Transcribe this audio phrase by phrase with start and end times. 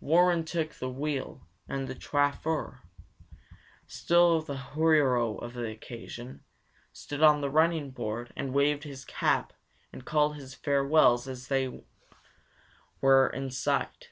[0.00, 2.80] Warren took the wheel, and the chauffeur,
[3.86, 6.42] still the hero of the occasion,
[6.92, 9.52] stood on the running board and waved his cap
[9.92, 11.84] and called his farewells as long as they
[13.00, 14.10] were in sight.